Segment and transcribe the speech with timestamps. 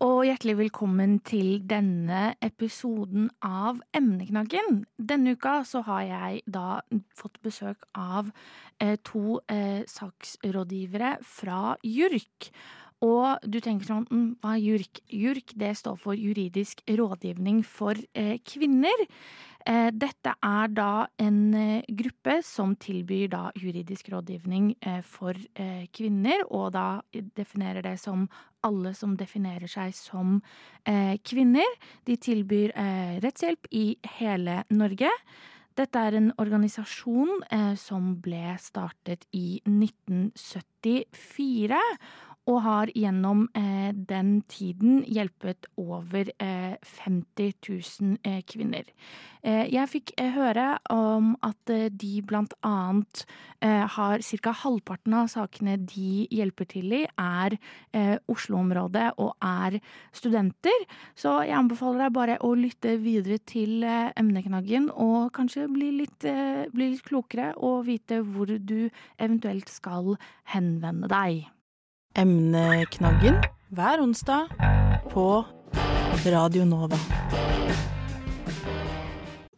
[0.00, 4.78] Og hjertelig velkommen til denne episoden av Emneknaggen.
[4.96, 6.78] Denne uka så har jeg da
[7.12, 8.30] fått besøk av
[8.80, 12.48] eh, to eh, saksrådgivere fra JURK.
[13.04, 15.02] Og du tenker sånn, mm, hva er JURK?
[15.20, 19.04] JURK det står for Juridisk rådgivning for eh, kvinner.
[19.68, 25.34] Eh, dette er da en eh, gruppe som tilbyr da juridisk rådgivning eh, for
[25.92, 27.02] kvinner, og da
[27.36, 28.28] definerer det som
[28.64, 30.42] alle som definerer seg som
[31.24, 31.64] kvinner.
[32.04, 32.70] De tilbyr
[33.24, 35.08] rettshjelp i hele Norge.
[35.78, 37.42] Dette er en organisasjon
[37.80, 41.80] som ble startet i 1974.
[42.50, 48.88] Og har gjennom eh, den tiden hjulpet over eh, 50 000 eh, kvinner.
[49.40, 53.24] Eh, jeg fikk eh, høre om at eh, de blant annet
[53.60, 54.52] har ca.
[54.56, 57.58] halvparten av sakene de hjelper til i, er
[58.32, 59.76] Oslo-området og er
[60.16, 60.86] studenter.
[61.12, 66.24] Så jeg anbefaler deg bare å lytte videre til emneknaggen og kanskje bli litt,
[66.72, 68.88] bli litt klokere og vite hvor du
[69.20, 70.14] eventuelt skal
[70.56, 71.50] henvende deg.
[72.18, 73.36] Emneknaggen
[73.70, 74.48] hver onsdag
[75.12, 75.44] på
[76.26, 76.98] Radio Nova.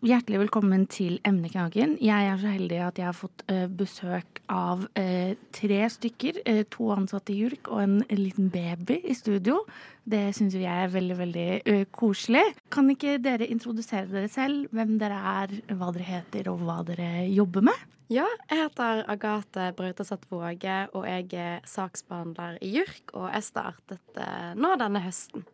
[0.05, 1.95] Hjertelig velkommen til Emneknaggen.
[2.05, 6.43] Jeg er så heldig at jeg har fått uh, besøk av uh, tre stykker.
[6.45, 9.63] Uh, to ansatte i JURK og en, liten baby i studio.
[10.05, 11.49] Det syns jeg er veldig, veldig
[11.89, 12.45] koselig.
[12.69, 14.69] Kan ikke dere introdusere dere selv?
[14.77, 17.89] Hvem dere er, hva dere heter og hva dere jobber med?
[18.13, 23.15] Ja, jeg heter Agathe Brautaseth Våge, og jeg er saksbehandler i JURK.
[23.17, 24.19] Og jeg startet
[24.59, 25.47] nå denne høsten.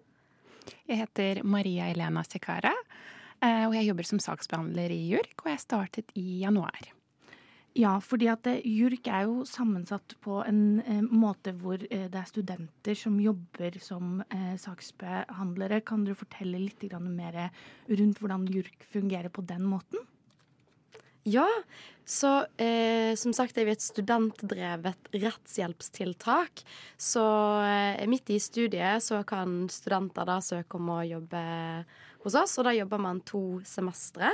[0.88, 2.72] Jeg heter Maria Elena Sekara.
[3.38, 6.91] Eh, og jeg jobber som saksbehandler i JURK, og jeg startet i januar.
[7.78, 12.26] Ja, fordi at eh, JURK er jo sammensatt på en eh, måte hvor det er
[12.26, 14.18] studenter som jobber som
[14.58, 15.84] saksbehandlere.
[15.86, 17.44] Kan dere fortelle litt mer
[17.86, 20.08] rundt hvordan JURK fungerer på den måten?
[21.28, 21.49] Ja,
[22.09, 26.62] så eh, som sagt er vi et studentdrevet rettshjelpstiltak.
[26.97, 27.25] Så
[27.66, 31.43] eh, midt i studiet så kan studenter da søke om å jobbe
[32.25, 34.33] hos oss, og da jobber man to semestre.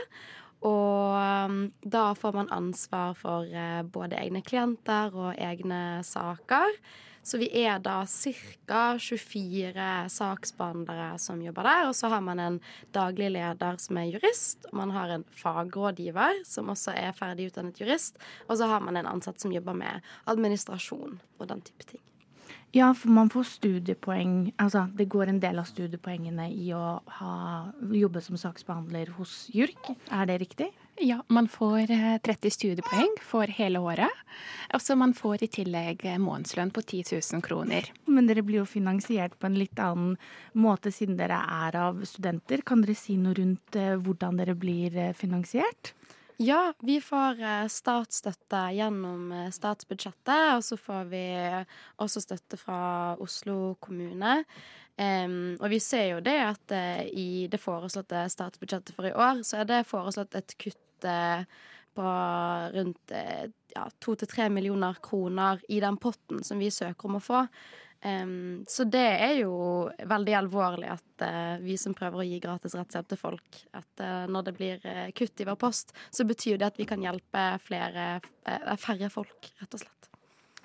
[0.65, 6.79] Og um, da får man ansvar for uh, både egne klienter og egne saker.
[7.25, 8.99] Så vi er da ca.
[9.01, 11.89] 24 saksbehandlere som jobber der.
[11.89, 12.59] Og så har man en
[12.93, 17.81] daglig leder som er jurist, og man har en fagrådgiver som også er ferdig utdannet
[17.81, 18.21] jurist.
[18.49, 22.05] Og så har man en ansatt som jobber med administrasjon og den type ting.
[22.75, 27.35] Ja, for man får studiepoeng Altså, det går en del av studiepoengene i å ha,
[27.95, 29.95] jobbe som saksbehandler hos JURK.
[30.11, 30.73] Er det riktig?
[30.97, 31.87] Ja, man får
[32.23, 34.11] 30 eh, studiepoeng for hele året.
[34.75, 37.89] Og så man får i tillegg eh, månedslønn på 10 000 kroner.
[38.07, 40.15] Men dere blir jo finansiert på en litt annen
[40.53, 42.63] måte siden dere er av studenter.
[42.63, 45.97] Kan dere si noe rundt eh, hvordan dere blir finansiert?
[46.37, 50.57] Ja, vi får eh, statsstøtte gjennom eh, statsbudsjettet.
[50.57, 51.27] Og så får vi
[52.03, 52.79] også støtte fra
[53.23, 54.41] Oslo kommune.
[54.95, 59.41] Um, og vi ser jo det at uh, i det foreslåtte statsbudsjettet for i år,
[59.43, 61.43] så er det foreslått et kutt uh,
[61.99, 62.13] på
[62.77, 63.15] rundt
[64.03, 67.43] to til tre millioner kroner i den potten som vi søker om å få.
[68.05, 69.55] Um, så det er jo
[70.05, 74.27] veldig alvorlig at uh, vi som prøver å gi gratis rettshjelp til folk, at uh,
[74.29, 77.47] når det blir uh, kutt i vår post, så betyr det at vi kan hjelpe
[77.65, 78.19] flere,
[78.81, 80.11] færre folk, rett og slett.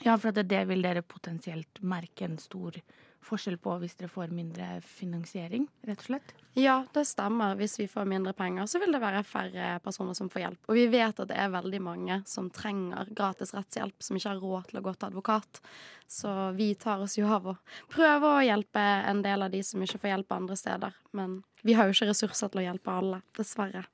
[0.04, 2.76] Ja, for det, det vil dere potensielt merke en stor
[3.24, 6.36] forskjell på hvis dere får mindre finansiering, rett og slett?
[6.59, 7.56] Ja, det stemmer.
[7.56, 10.68] Hvis vi får mindre penger, så vil det være færre personer som får hjelp.
[10.68, 14.42] Og vi vet at det er veldig mange som trenger gratis rettshjelp, som ikke har
[14.44, 15.62] råd til å gå til advokat.
[16.10, 17.56] Så vi tar oss jo av å
[17.94, 21.00] prøve å hjelpe en del av de som ikke får hjelp andre steder.
[21.16, 23.86] Men vi har jo ikke ressurser til å hjelpe alle, dessverre.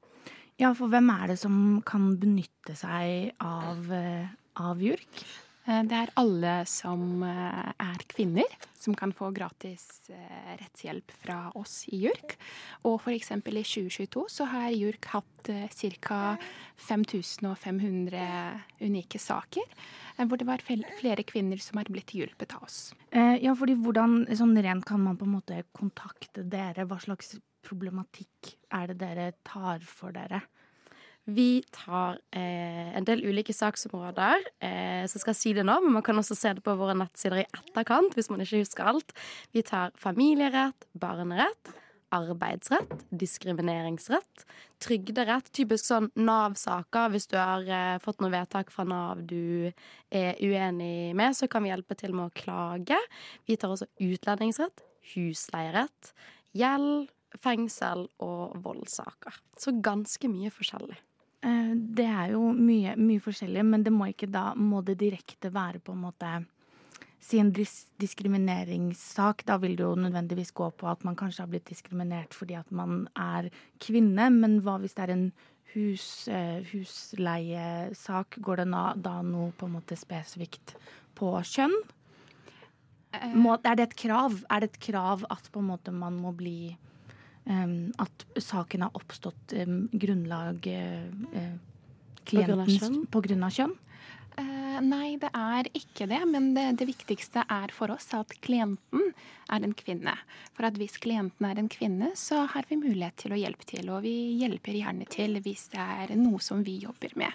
[0.58, 5.26] Ja, for hvem er det som kan benytte seg av, eh, av JURK?
[5.66, 11.40] Eh, det er alle som eh, er kvinner, som kan få gratis eh, rettshjelp fra
[11.58, 12.36] oss i JURK.
[12.86, 13.32] Og f.eks.
[13.34, 15.52] i 2022 så har JURK hatt
[16.06, 16.20] ca.
[16.86, 18.22] 5500
[18.82, 19.66] unike saker.
[20.16, 22.78] Hvor det var flere kvinner som har blitt hjulpet av oss.
[23.12, 26.88] Ja, fordi hvordan sånn rent kan man på en måte kontakte dere?
[26.88, 27.36] Hva slags
[27.66, 30.40] problematikk er det dere tar for dere?
[31.26, 35.96] Vi tar eh, en del ulike saksområder, eh, så skal jeg si det nå, men
[35.98, 39.16] man kan også se det på våre nettsider i etterkant hvis man ikke husker alt.
[39.56, 41.72] Vi tar familierett, barnerett,
[42.14, 44.46] arbeidsrett, diskrimineringsrett,
[44.86, 47.10] trygderett, typisk sånn Nav-saker.
[47.16, 49.72] Hvis du har eh, fått noe vedtak fra Nav du
[50.14, 53.02] er uenig med, så kan vi hjelpe til med å klage.
[53.50, 54.86] Vi tar også utlendingsrett,
[55.16, 56.14] husleierett,
[56.54, 57.10] gjeld,
[57.42, 59.42] fengsel og voldssaker.
[59.58, 61.02] Så ganske mye forskjellig.
[61.46, 65.54] Eh, Det er jo mye, mye forskjellig, men det må ikke da Må det direkte
[65.54, 66.36] være på en måte
[67.26, 69.46] Si en dis diskrimineringssak.
[69.48, 72.70] Da vil det jo nødvendigvis gå på at man kanskje har blitt diskriminert fordi at
[72.70, 73.50] man er
[73.82, 74.28] kvinne.
[74.30, 75.24] Men hva hvis det er en
[75.74, 78.38] hus, eh, husleiesak?
[78.38, 78.68] Går det
[79.02, 80.76] da noe på en måte spesifikt
[81.18, 81.74] på kjønn?
[83.34, 84.44] Må, er det et krav?
[84.52, 86.78] Er det et krav at på en måte man må bli
[87.46, 89.54] At saken har oppstått
[89.94, 91.06] grunnlag eh,
[91.38, 91.58] eh,
[92.26, 93.76] klientens- På grunn av kjønn?
[94.38, 96.20] Eh, nei, det er ikke det.
[96.28, 99.14] Men det, det viktigste er for oss at klienten
[99.48, 100.18] er en kvinne.
[100.58, 103.90] For at hvis klienten er en kvinne, så har vi mulighet til å hjelpe til.
[103.94, 107.32] Og vi hjelper gjerne til hvis det er noe som vi jobber med.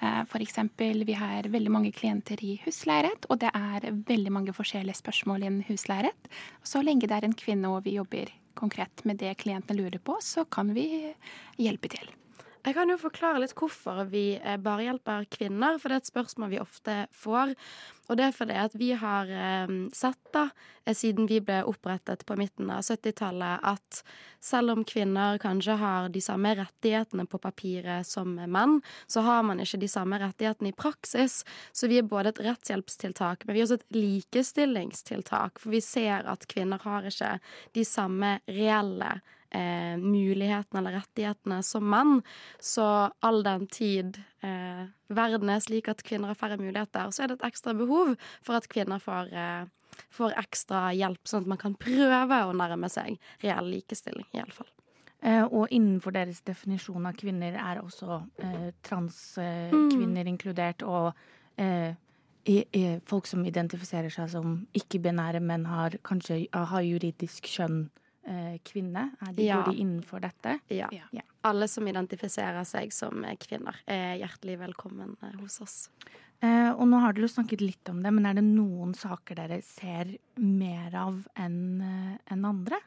[0.00, 4.56] Eh, For eksempel, vi har veldig mange klienter i husleierett, og det er veldig mange
[4.56, 6.32] forskjellige spørsmål innen husleierett.
[6.64, 8.32] Så lenge det er en kvinne og vi jobber
[8.62, 10.86] konkret med det klientene lurer på, så kan vi
[11.58, 12.10] hjelpe til.
[12.62, 16.10] Jeg kan jo forklare litt hvorfor vi eh, bare hjelper kvinner, for det er et
[16.12, 17.56] spørsmål vi ofte får.
[18.06, 20.44] Og det er fordi at vi har eh, sett, da,
[20.84, 24.04] eh, siden vi ble opprettet på midten av 70-tallet, at
[24.38, 28.78] selv om kvinner kanskje har de samme rettighetene på papiret som menn,
[29.10, 31.40] så har man ikke de samme rettighetene i praksis.
[31.74, 35.58] Så vi er både et rettshjelpstiltak, men vi er også et likestillingstiltak.
[35.58, 37.36] For vi ser at kvinner har ikke
[37.74, 39.16] de samme reelle
[39.54, 42.18] eh, mulighetene eller rettighetene som menn.
[42.60, 42.84] Så
[43.20, 47.40] all den tid eh, verden er slik at kvinner har færre muligheter, så er det
[47.40, 51.78] et ekstra behov for at kvinner får, eh, får ekstra hjelp, sånn at man kan
[51.78, 54.70] prøve å nærme seg reell likestilling, iallfall.
[55.22, 61.12] Eh, og innenfor deres definisjon av kvinner er også eh, transkvinner inkludert, og
[61.62, 61.94] eh,
[62.50, 67.84] i, i, folk som identifiserer seg som ikke-binære, men har kanskje har juridisk kjønn
[68.64, 69.10] kvinne.
[69.26, 69.62] Er de, Ja.
[69.62, 70.58] Går de innenfor dette?
[70.68, 70.88] Ja.
[70.92, 71.22] Ja.
[71.44, 75.76] Alle som identifiserer seg som eh, kvinner, er hjertelig velkommen eh, hos oss.
[76.42, 79.38] Eh, og nå har dere jo snakket litt om det, men er det noen saker
[79.42, 82.78] dere ser mer av enn en andre?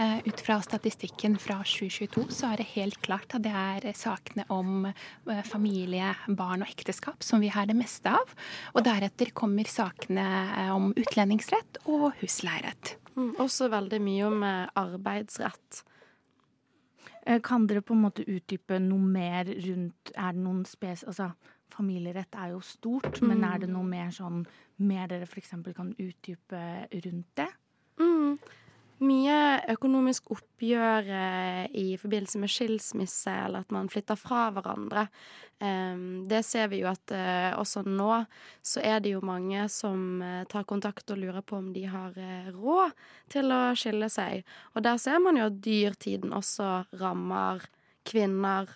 [0.00, 3.96] Eh, Ut fra statistikken fra 2022 så er det helt klart at det er eh,
[3.98, 8.32] sakene om eh, familie, barn og ekteskap som vi har det meste av.
[8.74, 10.24] Og deretter kommer sakene
[10.56, 12.94] eh, om utlendingsrett og husleierett.
[13.16, 15.82] Mm, også veldig mye om eh, arbeidsrett.
[17.26, 21.04] Eh, Kan dere på en måte utdype noe mer rundt Er det noen spes...
[21.04, 21.30] Altså,
[21.70, 24.42] familierett er jo stort, men er det noe mer sånn
[24.82, 25.52] Mer dere f.eks.
[25.76, 26.62] kan utdype
[27.04, 27.46] rundt det?
[28.00, 28.38] Mm.
[29.00, 35.06] Mye økonomisk oppgjør eh, i forbindelse med skilsmisse, eller at man flytter fra hverandre.
[35.60, 38.22] Det ser vi jo at eh, også nå
[38.64, 42.16] så er det jo mange som eh, tar kontakt og lurer på om de har
[42.52, 42.92] råd
[43.32, 44.44] til å skille seg.
[44.76, 46.70] Og der ser man jo at dyrtiden også
[47.00, 47.64] rammer
[48.08, 48.68] kvinner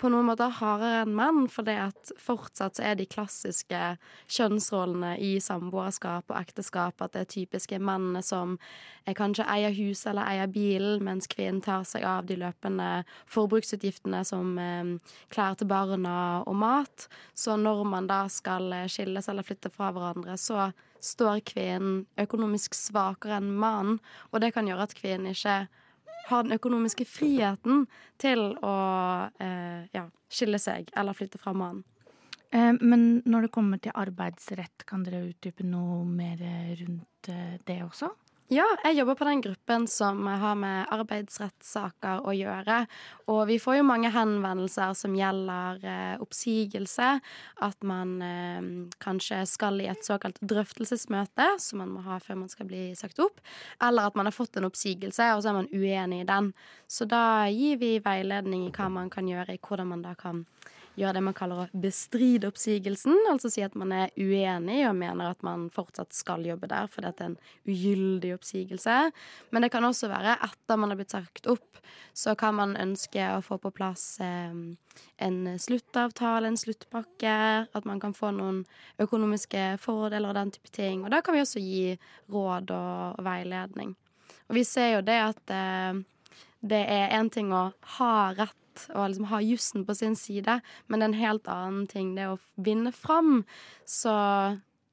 [0.00, 3.80] på noen måter hardere enn menn, for det at fortsatt så er de klassiske
[4.26, 8.56] kjønnsrollene i samboerskap og ekteskap at det er typiske mennene som
[9.06, 12.88] kanskje eier huset eller eier bilen, mens kvinnen tar seg av de løpende
[13.30, 17.06] forbruksutgiftene som eh, klær til barna og mat.
[17.38, 20.72] Så når man da skal eh, skilles eller flytte fra hverandre, så
[21.04, 23.98] står kvinnen økonomisk svakere enn mannen,
[24.32, 25.64] og det kan gjøre at kvinnen ikke
[26.28, 27.84] har den økonomiske friheten
[28.20, 28.76] til å
[29.42, 31.84] eh, ja, skille seg eller flytte fra mannen.
[32.54, 37.56] Eh, Men når det kommer til arbeidsrett, kan dere utdype noe mer eh, rundt eh,
[37.66, 38.12] det også?
[38.52, 42.82] Ja, jeg jobber på den gruppen som har med arbeidsrettssaker å gjøre.
[43.32, 47.08] Og vi får jo mange henvendelser som gjelder eh, oppsigelse.
[47.64, 48.68] At man eh,
[49.00, 53.22] kanskje skal i et såkalt drøftelsesmøte, som man må ha før man skal bli sagt
[53.24, 53.40] opp.
[53.80, 56.52] Eller at man har fått en oppsigelse, og så er man uenig i den.
[56.84, 60.44] Så da gir vi veiledning i hva man kan gjøre, i hvordan man da kan
[60.98, 63.16] gjøre det man kaller å bestride oppsigelsen.
[63.30, 67.10] Altså si at man er uenig og mener at man fortsatt skal jobbe der fordi
[67.10, 67.38] det er en
[67.70, 68.98] ugyldig oppsigelse.
[69.50, 71.80] Men det kan også være etter man har blitt sagt opp,
[72.16, 74.54] så kan man ønske å få på plass eh,
[75.26, 77.36] en sluttavtale, en sluttpakke.
[77.74, 78.62] At man kan få noen
[79.02, 81.04] økonomiske fordeler og den type ting.
[81.04, 81.94] Og da kan vi også gi
[82.32, 83.94] råd og, veiledning.
[84.48, 86.02] Og vi ser jo det at eh,
[86.64, 88.60] det er én ting å ha rett
[88.94, 92.28] og liksom ha jussen på sin side, men det er en helt annen ting det
[92.30, 93.42] å vinne fram.
[93.88, 94.14] Så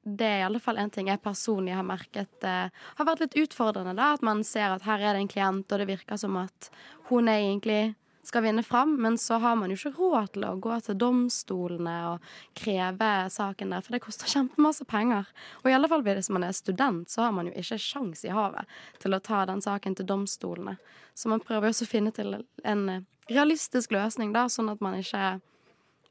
[0.02, 3.36] det er i alle fall en ting jeg personlig har merket eh, har vært litt
[3.44, 3.94] utfordrende.
[3.98, 6.70] da, At man ser at her er det en klient, og det virker som at
[7.10, 10.54] hun er egentlig skal vinne fram, men så har man jo ikke råd til å
[10.62, 15.26] gå til domstolene og kreve saken der, for det koster kjempemasse penger.
[15.62, 18.34] Og i alle fall hvis man er student, så har man jo ikke sjans i
[18.34, 18.70] havet
[19.02, 20.76] til å ta den saken til domstolene.
[21.14, 22.84] Så man prøver jo også å finne til en
[23.30, 25.40] realistisk løsning, da, sånn at man ikke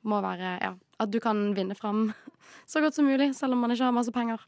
[0.08, 2.10] må være Ja, at du kan vinne fram
[2.66, 4.42] så godt som mulig, selv om man ikke har masse penger.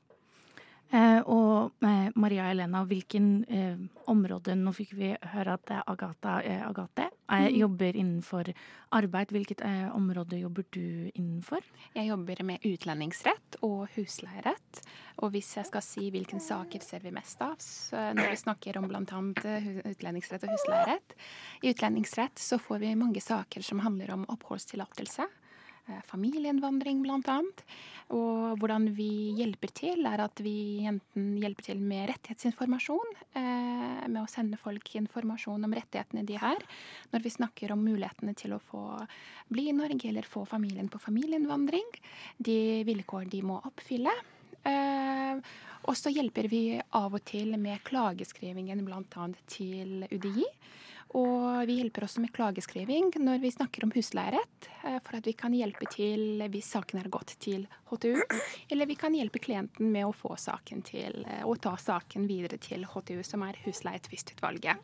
[0.93, 3.79] Eh, og eh, Maria Elena, hvilken eh,
[4.11, 7.55] område Nå fikk vi høre at det Agatha, eh, Agathe eh, Mm.
[7.59, 8.53] jobber innenfor
[8.91, 9.27] arbeid.
[9.31, 11.61] Hvilket eh, område jobber du innenfor?
[11.95, 14.81] Jeg jobber med utlendingsrett og husleierett.
[15.17, 17.57] Og hvis jeg skal si hvilke saker ser vi mest av,
[18.15, 19.01] når vi snakker om bl.a.
[19.85, 21.13] utlendingsrett og husleierett
[21.61, 25.27] I utlendingsrett så får vi mange saker som handler om oppholdstillatelse.
[25.89, 27.39] Eh, Familieinnvandring, bl.a.
[28.13, 34.19] Og hvordan vi hjelper til, er at vi enten hjelper til med rettighetsinformasjon, eh, med
[34.21, 36.61] å sende folk informasjon om rettighetene de har,
[37.13, 38.83] når vi snakker om mulighetene til å få
[39.49, 41.89] bli i Norge eller få familien på familieinnvandring,
[42.37, 44.13] de vilkår de må oppfylle.
[44.63, 45.39] Eh,
[45.83, 46.63] og så hjelper vi
[46.95, 49.27] av og til med klageskrivingen bl.a.
[49.51, 50.47] til UDI.
[51.13, 55.35] Og vi hjelper også med klageskriving når vi snakker om husleierett, eh, for at vi
[55.37, 58.17] kan hjelpe til hvis saken er gått til HTU,
[58.73, 62.87] eller vi kan hjelpe klienten med å få saken til, og ta saken videre til
[62.89, 64.81] HTU, som er husleietvistutvalget.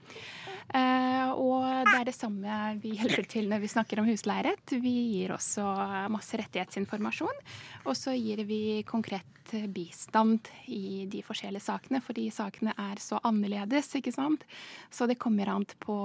[0.69, 4.75] Eh, og det er det samme vi hjelper til når vi snakker om husleierett.
[4.83, 5.65] Vi gir også
[6.13, 7.43] masse rettighetsinformasjon,
[7.85, 13.89] og så gir vi konkret bistand i de forskjellige sakene, fordi sakene er så annerledes,
[13.97, 14.45] ikke sant.
[14.93, 15.95] Så det kommer an på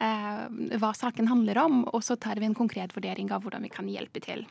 [0.00, 0.46] eh,
[0.80, 3.90] hva saken handler om, og så tar vi en konkret vurdering av hvordan vi kan
[3.90, 4.46] hjelpe til.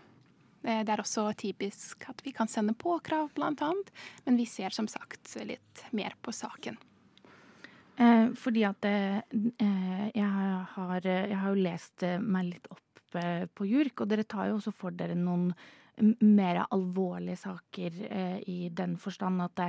[0.61, 3.89] Eh, Det er også typisk at vi kan sende påkrav, blant annet,
[4.25, 6.77] men vi ser som sagt litt mer på saken.
[7.97, 9.17] Eh, fordi at eh,
[9.57, 10.27] eh, jeg,
[10.75, 14.51] har, jeg har jo lest eh, meg litt opp eh, på JURK, og dere tar
[14.51, 15.49] jo også for dere noen
[16.21, 19.63] mer alvorlige saker eh, i den forstand at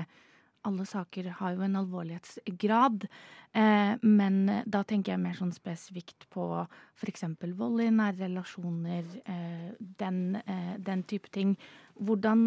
[0.69, 3.05] alle saker har jo en alvorlighetsgrad.
[4.03, 4.35] Men
[4.69, 6.45] da tenker jeg mer sånn spesifikt på
[6.99, 7.23] f.eks.
[7.57, 9.07] vold i nære relasjoner,
[10.03, 10.19] den,
[10.85, 11.55] den type ting.
[11.95, 12.43] Hvordan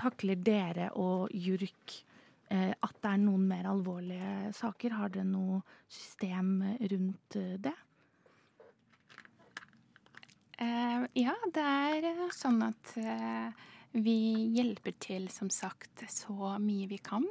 [0.00, 2.00] takler dere og JURK
[2.50, 4.96] at det er noen mer alvorlige saker?
[4.98, 6.56] Har dere noe system
[6.90, 7.76] rundt eh, det?
[10.60, 14.18] Eh, ja, det er eh, sånn at eh, vi
[14.58, 17.24] hjelper til, som sagt, så mye vi kan.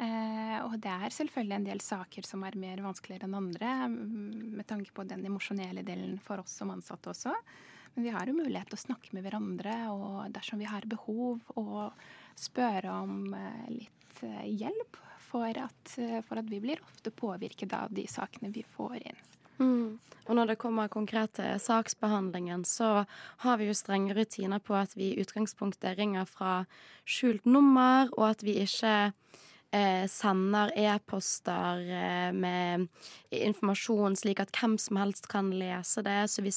[0.00, 4.56] Eh, og det er selvfølgelig en del saker som er mer vanskeligere enn andre, mm,
[4.58, 7.34] med tanke på den emosjonelle delen for oss som ansatte også.
[7.94, 11.42] Men vi har jo mulighet til å snakke med hverandre, og dersom vi har behov,
[11.58, 11.96] og
[12.38, 14.96] spørre om eh, litt eh, hjelp.
[15.30, 19.20] For at, eh, for at vi blir ofte påvirket av de sakene vi får inn.
[19.60, 19.98] Mm.
[20.26, 23.04] Og når det kommer konkret til saksbehandlingen, så
[23.44, 26.64] har vi jo strenge rutiner på at vi i utgangspunktet ringer fra
[27.04, 29.12] skjult nummer, og at vi ikke
[29.72, 32.86] eh, sender e-poster eh, med
[33.30, 36.18] informasjon slik at hvem som helst kan lese det.
[36.30, 36.52] Så vi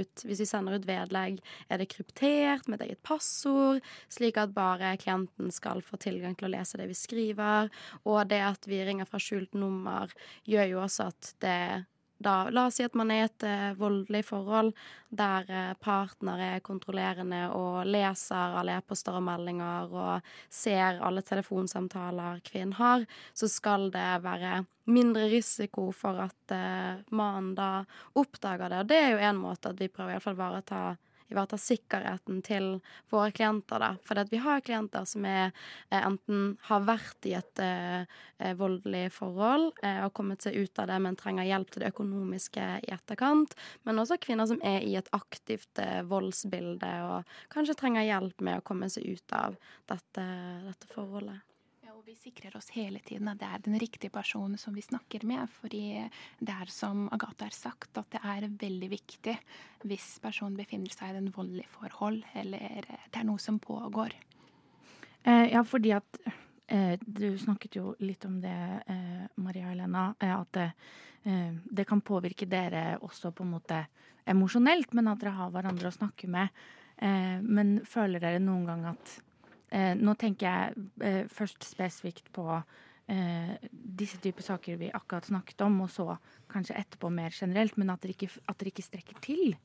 [0.00, 4.54] ut, hvis vi sender ut vedlegg, er det kryptert med et eget passord, slik at
[4.56, 7.72] bare klienten skal få tilgang til å lese det vi skriver.
[8.04, 10.12] Og det at vi ringer fra skjult nummer,
[10.48, 11.84] gjør jo også at det
[12.18, 14.72] da, la oss si at man er i et uh, voldelig forhold
[15.14, 22.42] der uh, partner er kontrollerende og leser alle e-poster og meldinger og ser alle telefonsamtaler
[22.46, 23.04] kvinnen har,
[23.34, 27.70] så skal det være mindre risiko for at uh, mannen da
[28.14, 28.84] oppdager det.
[28.84, 30.84] Og det er jo en måte at vi prøver i hvert fall ivareta
[31.34, 32.68] ivareta sikkerheten til
[33.12, 33.82] våre klienter.
[33.82, 33.90] da.
[34.06, 35.52] For vi har klienter som er,
[35.90, 38.06] eh, enten har vært i et eh,
[38.38, 41.92] eh, voldelig forhold eh, og kommet seg ut av det, men trenger hjelp til det
[41.92, 43.54] økonomiske i etterkant.
[43.84, 48.60] Men også kvinner som er i et aktivt eh, voldsbilde og kanskje trenger hjelp med
[48.60, 49.58] å komme seg ut av
[49.90, 50.28] dette,
[50.68, 51.53] dette forholdet.
[52.04, 55.48] Vi sikrer oss hele tiden at det er den riktige personen som vi snakker med.
[55.48, 56.02] Fordi
[56.36, 59.36] det er som Agathe har sagt, at det er veldig viktig
[59.88, 64.12] hvis personen befinner seg i en voldelig forhold, eller det er noe som pågår.
[65.22, 66.20] Eh, ja, fordi at
[66.66, 70.10] eh, Du snakket jo litt om det, eh, Maria Helena.
[70.20, 70.70] Eh, at det,
[71.24, 73.86] eh, det kan påvirke dere også på en måte
[74.28, 76.52] emosjonelt, men at dere har hverandre å snakke med.
[76.98, 79.22] Eh, men føler dere noen gang at
[79.98, 85.80] Nå tenker jeg eh, først spesifikt på eh, disse typer saker vi akkurat snakket om,
[85.84, 86.14] og så
[86.52, 89.56] kanskje etterpå mer generelt, men at dere ikke, at dere ikke strekker til?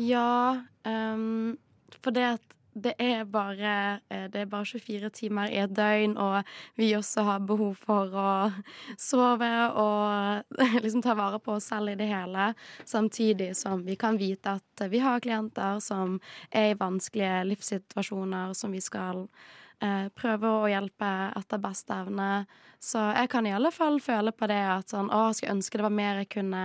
[0.00, 1.54] Ja, um,
[2.02, 6.16] for det at det er bare eh, Det er bare 24 timer i et døgn,
[6.18, 6.42] og
[6.78, 8.28] vi også har behov for å
[8.98, 9.50] sove
[9.80, 12.52] og liksom ta vare på oss selv i det hele.
[12.84, 16.18] Samtidig som vi kan vite at vi har klienter som
[16.50, 19.24] er i vanskelige livssituasjoner som vi skal
[19.80, 22.44] eh, prøve å hjelpe etter beste evne.
[22.82, 25.78] Så jeg kan i alle fall føle på det at sånn Å, jeg skulle ønske
[25.78, 26.64] det var mer jeg kunne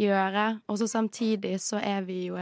[0.00, 0.46] gjøre.
[0.66, 2.40] Og så samtidig så er vi jo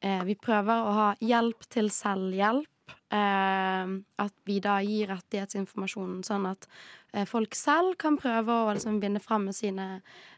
[0.00, 2.68] Vi prøver å ha hjelp til selvhjelp.
[3.10, 3.86] Eh,
[4.22, 6.68] at vi da gir rettighetsinformasjonen sånn at
[7.10, 9.86] eh, folk selv kan prøve å liksom vinne fram med sine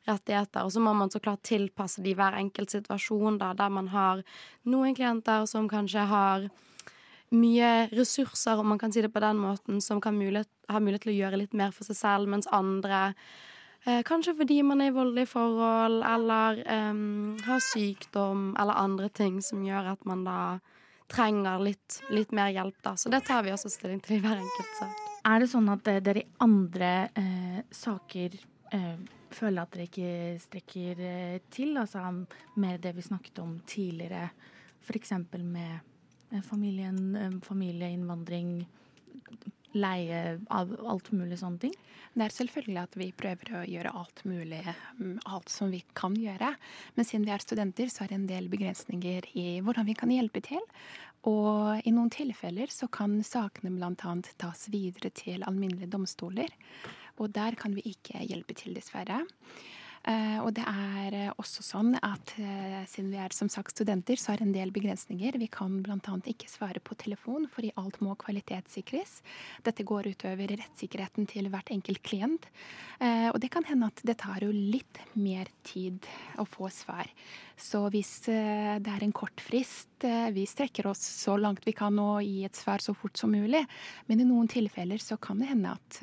[0.09, 0.65] rettigheter.
[0.65, 4.25] Og så må man så klart tilpasse de hver enkelt situasjon, da, der man har
[4.65, 6.49] noen klienter som kanskje har
[7.33, 11.13] mye ressurser, om man kan si det på den måten, som mulighet, ha mulighet til
[11.13, 13.27] å gjøre litt mer for seg selv, mens andre eh,
[13.83, 17.01] Kanskje fordi man er i voldelige forhold, eller eh,
[17.47, 20.37] har sykdom, eller andre ting som gjør at man da
[21.13, 22.95] trenger litt, litt mer hjelp, da.
[22.97, 25.03] Så det tar vi også stilling til i hver enkelt sak.
[25.29, 28.37] Er det sånn at eh, dere i andre eh, saker
[28.75, 28.97] eh,
[29.33, 31.77] føler at dere ikke strekker eh, til?
[31.79, 32.03] Altså
[32.63, 34.29] mer det vi snakket om tidligere,
[34.83, 35.15] f.eks.
[35.39, 35.75] med
[36.33, 38.57] eh, familien, eh, familieinnvandring,
[39.75, 41.77] leie av alt mulig sånne ting?
[42.13, 44.61] Det er selvfølgelig at vi prøver å gjøre alt mulig,
[44.99, 46.51] mm, alt som vi kan gjøre.
[46.97, 50.13] Men siden vi er studenter, så er det en del begrensninger i hvordan vi kan
[50.13, 50.61] hjelpe til.
[51.31, 54.15] Og i noen tilfeller så kan sakene bl.a.
[54.43, 56.53] tas videre til alminnelige domstoler.
[57.23, 59.23] Og der kan vi ikke hjelpe til, dessverre.
[60.03, 64.19] Eh, og det er eh, også sånn at eh, siden vi er som sagt studenter,
[64.19, 65.39] så er det en del begrensninger.
[65.39, 66.17] Vi kan bl.a.
[66.33, 69.21] ikke svare på telefon, fordi alt må kvalitetssikres.
[69.63, 72.49] Dette går utover rettssikkerheten til hvert enkelt klient.
[73.03, 76.05] Og det kan hende at det tar jo litt mer tid
[76.39, 77.09] å få svar.
[77.59, 82.23] Så hvis det er en kort frist, vi strekker oss så langt vi kan og
[82.23, 83.65] gi et svar så fort som mulig.
[84.07, 86.03] Men i noen tilfeller så kan det hende at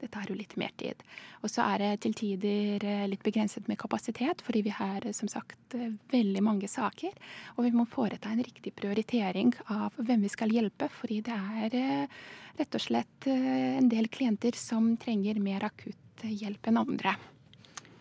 [0.00, 1.02] det tar jo litt mer tid.
[1.42, 5.76] Og så er det til tider litt begrenset med kapasitet, fordi vi har som sagt
[6.12, 7.14] veldig mange saker.
[7.56, 12.06] Og vi må foreta en riktig prioritering av hvem vi skal hjelpe, fordi det er
[12.58, 17.14] rett og slett en del klienter som trenger mer akutt hjelp enn andre.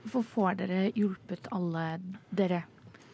[0.08, 1.88] Hvorfor får dere hjulpet alle
[2.32, 2.64] dere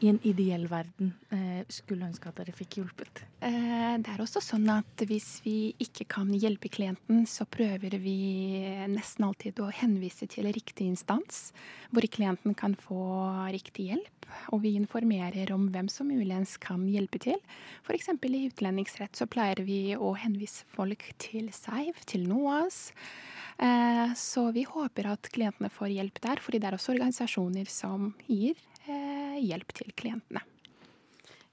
[0.04, 3.24] i en ideell verden eh, skulle ønske at dere fikk hjulpet?
[3.40, 8.18] Eh, det er også sånn at hvis vi ikke kan hjelpe klienten, så prøver vi
[8.92, 11.52] nesten alltid å henvise til riktig instans,
[11.94, 13.06] hvor klienten kan få
[13.54, 14.28] riktig hjelp.
[14.56, 17.40] Og vi informerer om hvem som muligens kan hjelpe til.
[17.86, 18.10] F.eks.
[18.10, 22.90] i utlendingsrett så pleier vi å henvise folk til SEIV, til NOAS.
[23.64, 28.12] Eh, så vi håper at klientene får hjelp der, fordi det er også organisasjoner som
[28.28, 28.58] gir
[29.42, 30.44] hjelp til klientene.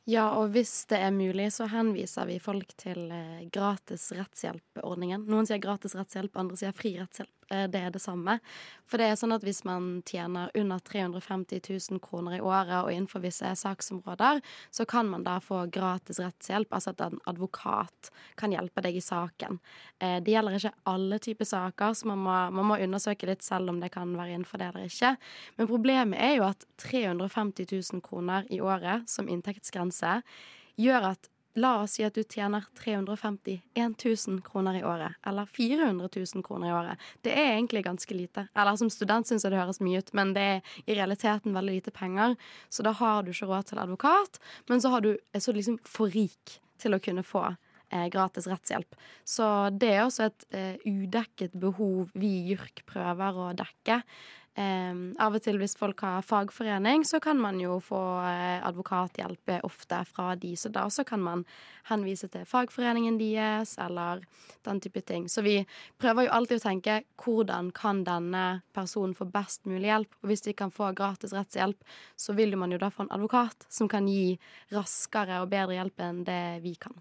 [0.09, 3.13] Ja, og hvis det er mulig, så henviser vi folk til
[3.53, 5.29] gratis rettshjelp-ordningen.
[5.31, 7.40] Noen sier gratis rettshjelp, andre sier fri rettshjelp.
[7.51, 8.37] Det er det samme.
[8.87, 12.91] For det er sånn at hvis man tjener under 350 000 kroner i året og
[12.93, 14.39] innenfor visse saksområder,
[14.71, 19.05] så kan man da få gratis rettshjelp, altså at en advokat kan hjelpe deg i
[19.05, 19.59] saken.
[19.99, 23.83] Det gjelder ikke alle typer saker, så man må, man må undersøke litt selv om
[23.83, 25.17] det kan være innenfor det eller ikke.
[25.59, 30.21] Men problemet er jo at 350 000 kroner i året som inntektsgrense
[30.81, 36.09] gjør at La oss si at du tjener 351 000 kroner i året, eller 400
[36.17, 37.09] 000 kroner i året.
[37.27, 38.47] Det er egentlig ganske lite.
[38.55, 41.75] Eller som student syns jeg det høres mye ut, men det er i realiteten veldig
[41.81, 42.37] lite penger.
[42.71, 44.39] Så da har du ikke råd til advokat,
[44.71, 47.43] men så du er du liksom for rik til å kunne få
[47.91, 48.95] eh, gratis rettshjelp.
[49.27, 54.01] Så det er også et eh, udekket behov vi i JURK prøver å dekke.
[54.59, 59.53] Um, av og til hvis folk har fagforening, så kan man jo få uh, advokathjelp
[59.63, 61.45] ofte fra de, så da så kan man
[61.87, 64.25] henvise til fagforeningen deres, eller
[64.67, 65.29] den type ting.
[65.31, 65.61] Så vi
[66.03, 70.19] prøver jo alltid å tenke hvordan kan denne personen få best mulig hjelp?
[70.21, 71.79] Og hvis de kan få gratis rettshjelp,
[72.19, 74.35] så vil man jo da få en advokat som kan gi
[74.75, 76.99] raskere og bedre hjelp enn det vi kan.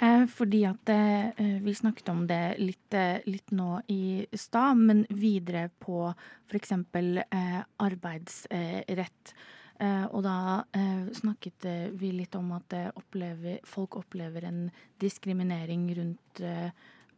[0.00, 5.02] Eh, fordi at eh, vi snakket om det litt, eh, litt nå i stad, men
[5.12, 6.06] videre på
[6.48, 6.72] f.eks.
[6.72, 9.34] Eh, arbeidsrett.
[9.80, 10.38] Eh, og da
[10.76, 11.68] eh, snakket
[12.00, 14.64] vi litt om at opplever, folk opplever en
[15.00, 16.42] diskriminering rundt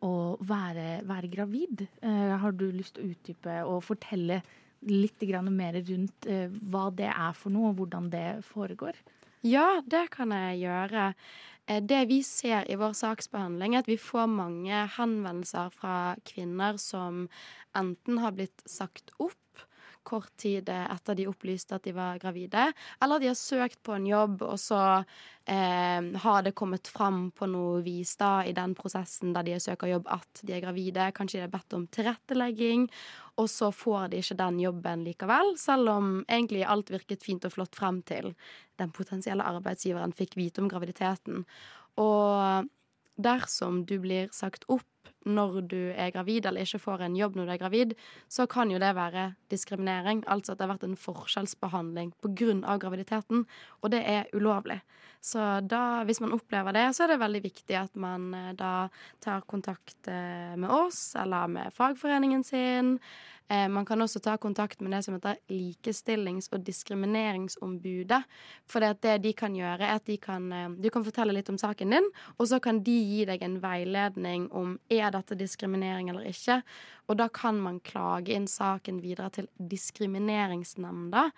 [0.02, 1.86] å være, være gravid.
[2.02, 4.40] har du lyst til å utdype og fortelle
[4.82, 8.98] litt mer rundt hva det er for noe, og hvordan det foregår?
[9.42, 11.12] Ja, det kan jeg gjøre.
[11.68, 16.78] Eh, Det vi ser i vår saksbehandling, er at vi får mange henvendelser fra kvinner
[16.78, 17.28] som
[17.74, 19.66] enten har blitt sagt opp
[20.06, 22.68] kort tid etter de opplyste at de var gravide,
[23.02, 24.80] eller de har søkt på en jobb, og så
[25.46, 29.92] eh, har det kommet fram på noe vis da i den prosessen der de søker
[29.92, 31.10] jobb at de er gravide.
[31.16, 32.88] Kanskje de har bedt om tilrettelegging,
[33.40, 37.56] og så får de ikke den jobben likevel, selv om egentlig alt virket fint og
[37.56, 38.34] flott frem til
[38.80, 41.44] den potensielle arbeidsgiveren fikk vite om graviditeten.
[42.00, 42.68] Og
[43.24, 44.88] dersom du blir sagt opp
[45.22, 47.94] når du er gravid, eller ikke får en jobb når du er gravid,
[48.30, 50.24] så kan jo det være diskriminering.
[50.26, 52.78] Altså at det har vært en forskjellsbehandling pga.
[52.82, 53.46] graviditeten.
[53.82, 54.80] Og det er ulovlig.
[55.22, 55.38] Så
[55.70, 58.88] da, hvis man opplever det, så er det veldig viktig at man eh, da
[59.22, 62.96] tar kontakt eh, med oss eller med fagforeningen sin.
[63.48, 68.22] Eh, Man kan også ta kontakt med det som heter Likestillings- og diskrimineringsombudet.
[68.66, 71.58] For det, de kan gjøre, er at de kan, eh, du kan fortelle litt om
[71.58, 76.24] saken din, og så kan de gi deg en veiledning om er dette diskriminering eller
[76.24, 76.62] ikke.
[77.08, 81.30] Og da kan man klage inn saken videre til Diskrimineringsnemnda.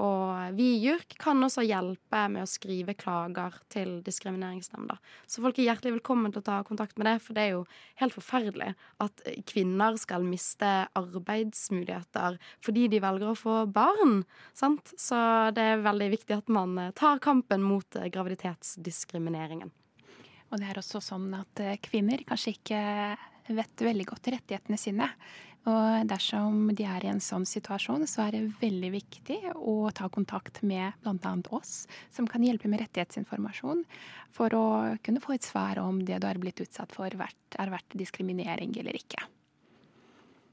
[0.00, 4.96] Og vi i JURK kan også hjelpe med å skrive klager til Diskrimineringsnemnda.
[5.28, 7.66] Så folk er hjertelig velkommen til å ta kontakt med det, for det er jo
[8.00, 8.70] helt forferdelig
[9.04, 14.22] at kvinner skal miste arbeidsmuligheter fordi de velger å få barn.
[14.56, 14.94] Sant?
[14.96, 15.18] Så
[15.56, 19.74] det er veldig viktig at man eh, tar kampen mot eh, graviditetsdiskrimineringen.
[20.50, 22.80] Og det er også sånn at eh, kvinner kanskje ikke
[23.50, 25.08] vet veldig godt rettighetene sine.
[25.68, 30.08] Og dersom de er i en sånn situasjon, så er det veldig viktig å ta
[30.12, 31.34] kontakt med bl.a.
[31.52, 33.84] oss, som kan hjelpe med rettighetsinformasjon,
[34.32, 37.98] for å kunne få et svar om det du har blitt utsatt for, er verdt
[38.00, 39.20] diskriminering eller ikke.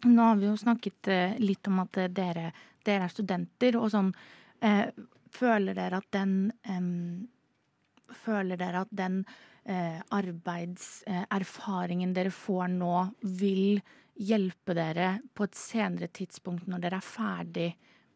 [0.05, 2.51] Nå har vi jo snakket eh, litt om at eh, dere,
[2.85, 4.11] dere er studenter, og sånn
[4.61, 4.87] eh,
[5.37, 6.51] Føler dere at den
[8.23, 9.25] Føler dere at den
[10.15, 13.81] arbeidserfaringen dere får nå, vil
[14.17, 17.69] hjelpe dere på et senere tidspunkt når dere er ferdig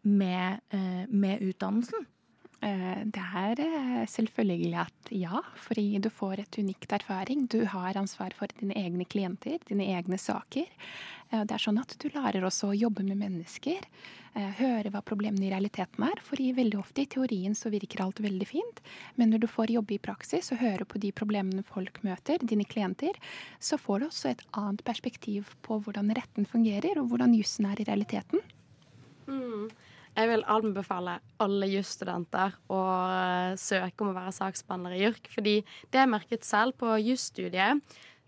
[0.09, 2.07] med, eh, med utdannelsen?
[2.61, 7.47] Eh, Det er eh, selvfølgelig at ja, fordi du får et unikt erfaring.
[7.49, 10.67] Du har ansvar for dine egne klienter, dine egne saker.
[11.31, 13.81] Eh, Det er sånn at du lærer også å jobbe med mennesker.
[14.31, 16.21] Høre hva problemene i realiteten er.
[16.23, 18.79] for veldig ofte i teorien så virker alt veldig fint.
[19.17, 22.63] Men når du får jobbe i praksis og høre på de problemene folk møter, dine
[22.63, 23.11] klienter,
[23.59, 27.81] så får du også et annet perspektiv på hvordan retten fungerer, og hvordan jussen er
[27.81, 28.39] i realiteten.
[30.11, 35.29] Jeg vil anbefale alle jusstudenter å eh, søke om å være saksbehandler i JURK.
[35.35, 37.79] Fordi det jeg merket selv på jusstudiet,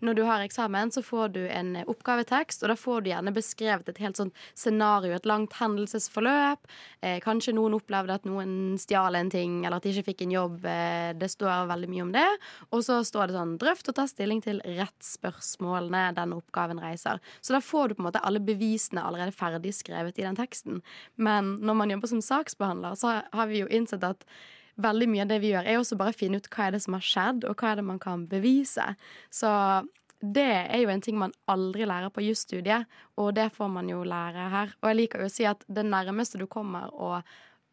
[0.04, 3.88] når du har eksamen, så får du en oppgavetekst, og da får du gjerne beskrevet
[3.90, 6.68] et helt sånt scenario, et langt hendelsesforløp.
[7.04, 10.34] Eh, kanskje noen opplevde at noen stjal en ting, eller at de ikke fikk en
[10.36, 10.58] jobb.
[10.68, 12.26] Eh, det står veldig mye om det.
[12.70, 17.22] Og så står det sånn drøft og ta stilling til rettsspørsmålene denne oppgaven reiser.
[17.40, 20.82] Så da får du på en måte alle bevisene allerede ferdig skrevet i den teksten.
[21.16, 24.28] Men når man jobber som saksbehandler, så har vi jo innsett at
[24.80, 26.82] veldig mye av det vi gjør, er også bare å finne ut hva er det
[26.84, 28.86] som har skjedd, og hva er det man kan bevise.
[29.30, 29.50] Så
[30.24, 32.88] det er jo en ting man aldri lærer på jusstudiet,
[33.20, 34.76] og det får man jo lære her.
[34.80, 37.18] Og jeg liker jo å si at det nærmeste du kommer å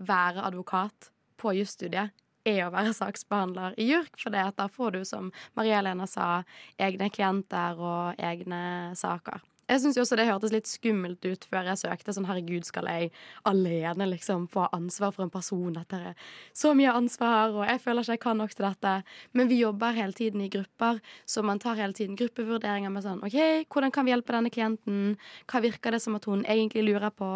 [0.01, 1.11] være advokat
[1.41, 2.11] på jusstudiet,
[2.41, 6.41] er å være saksbehandler i JURK, for da får du, som Maria Lena sa,
[6.81, 8.61] egne klienter og egne
[8.97, 9.43] saker.
[9.71, 12.11] Jeg syns også det hørtes litt skummelt ut før jeg søkte.
[12.11, 13.11] Sånn herregud, skal jeg
[13.47, 15.71] alene liksom få ansvar for en person?
[15.77, 16.17] Dette er
[16.51, 18.95] så mye ansvar, og jeg føler ikke jeg kan nok til dette.
[19.37, 23.23] Men vi jobber hele tiden i grupper, så man tar hele tiden gruppevurderinger med sånn
[23.23, 23.39] OK,
[23.71, 25.15] hvordan kan vi hjelpe denne klienten?
[25.47, 27.31] Hva virker det som at hun egentlig lurer på?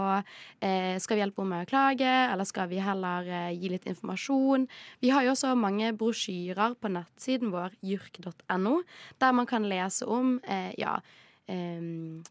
[0.60, 3.88] Eh, skal vi hjelpe henne med å klage, eller skal vi heller eh, gi litt
[3.88, 4.67] informasjon?
[5.00, 8.82] Vi har jo også mange brosjyrer på nettsiden vår, jurk.no,
[9.24, 11.00] der man kan lese om eh, ja,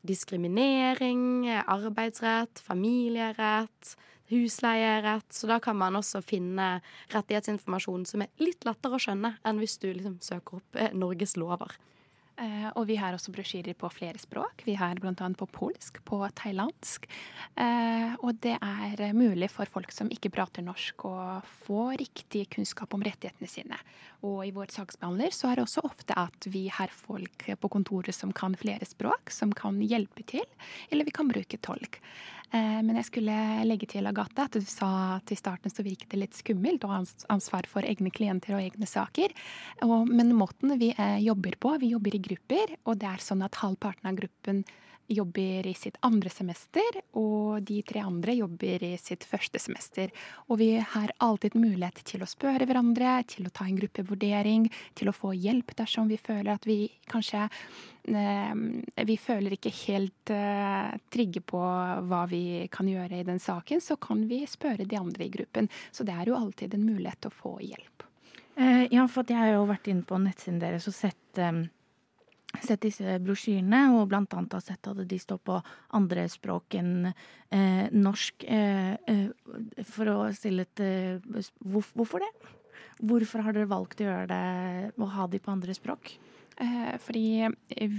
[0.02, 3.94] diskriminering, arbeidsrett, familierett,
[4.32, 5.32] husleierett.
[5.32, 6.78] Så da kan man også finne
[7.14, 11.36] rettighetsinformasjon som er litt lettere å skjønne enn hvis du liksom søker opp eh, Norges
[11.40, 11.76] lover.
[12.36, 14.64] Eh, Og vi har også brosjyrer på flere språk.
[14.66, 15.12] Vi har bl.a.
[15.38, 17.06] på polsk, på thailandsk.
[17.56, 22.94] Eh, Og det er mulig for folk som ikke prater norsk å få riktig kunnskap
[22.94, 23.78] om rettighetene sine.
[24.24, 28.14] Og i vår saksbehandler så er det også ofte at vi har folk på kontoret
[28.14, 30.46] som kan flere språk, som kan hjelpe til,
[30.90, 32.00] eller vi kan bruke tolk.
[32.54, 33.36] Eh, Men jeg skulle
[33.66, 36.92] legge til, Agathe, at du sa at i starten så virket det litt skummelt å
[36.92, 37.00] ha
[37.34, 39.34] ansvar for egne klienter og egne saker.
[39.82, 43.58] Men måten vi eh, jobber på, vi jobber i grupper, og det er sånn at
[43.62, 44.62] halvparten av gruppen
[45.08, 50.12] jobber i sitt andre semester, og de tre andre jobber i sitt første semester.
[50.48, 55.10] Og vi har alltid mulighet til å spørre hverandre, til å ta en gruppevurdering, til
[55.10, 56.78] å få hjelp dersom vi føler at vi
[57.10, 57.46] kanskje
[58.08, 58.54] eh,
[59.04, 63.96] Vi føler ikke helt eh, trygge på hva vi kan gjøre i den saken, så
[63.96, 65.68] kan vi spørre de andre i gruppen.
[65.92, 68.08] Så det er jo alltid en mulighet til å få hjelp.
[68.56, 71.42] Eh, ja, for jeg har jo vært inne på nettsiden deres og sett
[72.62, 75.58] sett disse brosjyrene, og blant annet har sett at de står på
[75.98, 78.44] andre språk enn eh, norsk.
[78.46, 81.18] Eh, eh, for å stille et eh,
[81.58, 82.30] hvor, Hvorfor det?
[83.04, 86.14] Hvorfor har dere valgt å gjøre det, å ha de på andre språk?
[86.62, 87.48] Eh, fordi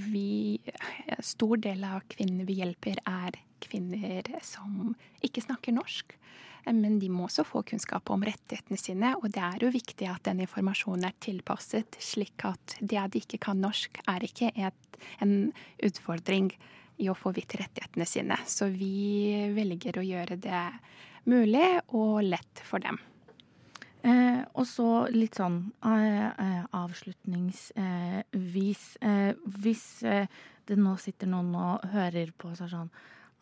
[0.07, 0.61] vi
[1.19, 4.93] Stor del av kvinnene vi hjelper, er kvinner som
[5.25, 6.15] ikke snakker norsk.
[6.65, 10.25] Men de må også få kunnskap om rettighetene sine, og det er jo viktig at
[10.25, 14.99] den informasjonen er tilpasset, slik at det at de ikke kan norsk, er ikke et,
[15.21, 15.51] en
[15.85, 16.51] utfordring
[16.97, 18.37] i å få vite rettighetene sine.
[18.47, 20.63] Så vi velger å gjøre det
[21.29, 22.97] mulig og lett for dem.
[24.05, 30.27] Eh, og så litt sånn eh, eh avslutningsvis eh, Hvis eh,
[30.69, 32.91] det nå sitter noen og hører på seg sånn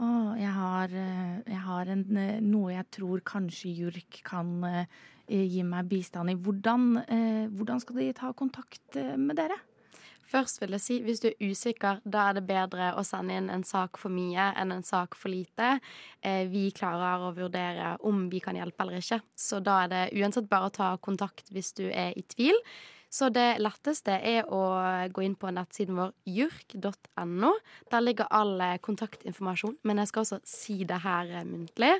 [0.03, 4.85] å, jeg har, eh, jeg har en, eh, noe jeg tror kanskje JURK kan eh,
[5.27, 6.35] gi meg bistand i.
[6.35, 6.97] Hvordan,
[7.55, 9.55] hvordan skal de ta kontakt med dere?
[10.27, 13.49] Først vil jeg si, Hvis du er usikker, da er det bedre å sende inn
[13.49, 15.79] en sak for mye enn en sak for lite.
[16.51, 20.49] Vi klarer å vurdere om vi kan hjelpe eller ikke, så da er det uansett
[20.49, 22.59] bare å ta kontakt hvis du er i tvil.
[23.13, 24.59] Så det letteste er å
[25.13, 27.51] gå inn på nettsiden vår jurk.no.
[27.93, 31.91] Der ligger all eh, kontaktinformasjon, men jeg skal også si det her eh, muntlig.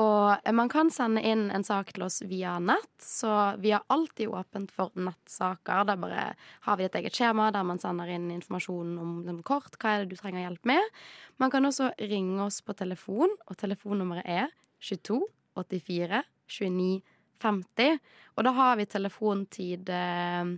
[0.00, 3.84] Og eh, man kan sende inn en sak til oss via nett, så vi har
[3.92, 5.84] alltid åpent for nettsaker.
[5.90, 6.24] Der bare
[6.64, 9.76] har vi et eget skjema der man sender inn informasjon om kort.
[9.76, 10.88] Hva er det du trenger hjelp med?
[11.36, 14.48] Man kan også ringe oss på telefon, og telefonnummeret er
[14.80, 15.20] 22
[15.56, 17.02] 84 29
[17.42, 17.98] 50.
[18.36, 20.52] Og da har vi telefontid eh,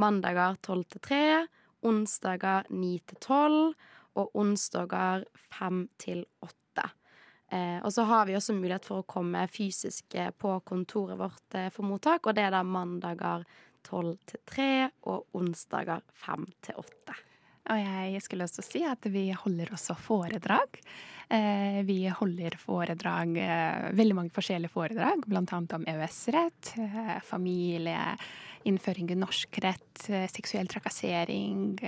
[0.00, 1.22] mandager 12 til 3,
[1.86, 3.58] onsdager 9 til 12
[4.16, 5.26] og onsdager
[5.58, 6.90] 5 til 8.
[7.50, 11.54] Eh, og så har vi også mulighet for å komme fysisk eh, på kontoret vårt
[11.54, 13.46] eh, for mottak, og det er da mandager
[13.86, 14.70] 12 til 3
[15.12, 17.18] og onsdager 5 til 8.
[17.66, 20.78] Og jeg skulle også si at vi holder også foredrag.
[21.28, 25.42] Eh, vi holder foredrag, eh, veldig mange forskjellige foredrag, bl.a.
[25.74, 28.16] om EØS-rett, eh, familie,
[28.66, 31.78] innføring i norsk rett, seksuell trakassering.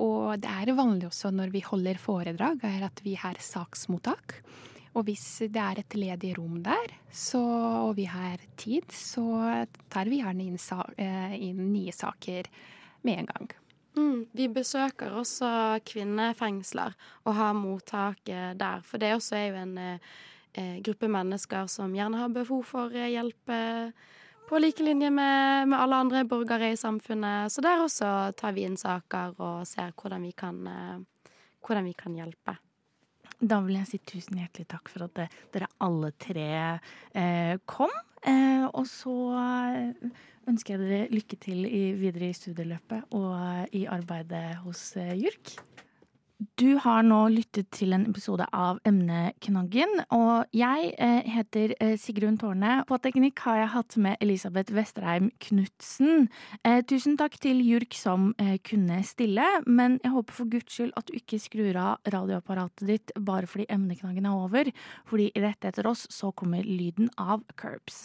[0.00, 4.38] Og det er vanlig også når vi holder foredrag, er at vi har saksmottak.
[4.92, 7.40] Og hvis det er et ledig rom der, så,
[7.88, 10.60] og vi har tid, så tar vi gjerne inn,
[11.40, 12.48] inn nye saker
[13.04, 13.52] med en gang.
[13.96, 16.94] Mm, vi besøker også kvinnefengsler
[17.26, 18.80] og har mottak der.
[18.86, 19.78] For det også er jo en
[20.54, 24.10] eh, gruppe mennesker som gjerne har behov for eh, hjelp eh,
[24.48, 27.52] på like linje med, med, alle andre borgere i samfunnet.
[27.52, 31.30] Så der også tar vi inn saker og ser hvordan vi kan, eh,
[31.64, 32.58] hvordan vi kan hjelpe.
[33.42, 35.22] Da vil jeg si tusen hjertelig takk for at
[35.54, 37.90] dere alle tre eh, kom.
[38.22, 39.16] Eh, og så
[40.50, 45.56] ønsker jeg dere lykke til i, videre i studieløpet og i arbeidet hos eh, JURK.
[46.58, 52.38] Du har nå lyttet til en episode av Emneknaggen, og jeg eh, heter eh, Sigrun
[52.40, 52.80] Tårne.
[52.88, 56.26] På teknikk har jeg hatt med Elisabeth Vesterheim Knutsen.
[56.66, 60.94] Eh, tusen takk til JURK som eh, kunne stille, men jeg håper for guds skyld
[60.98, 64.72] at du ikke skrur av radioapparatet ditt bare fordi emneknaggen er over,
[65.10, 68.00] fordi rett etter oss så kommer lyden av Curbs.